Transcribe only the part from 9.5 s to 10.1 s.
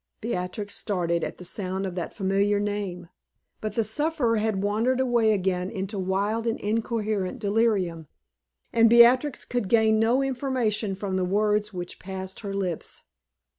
gain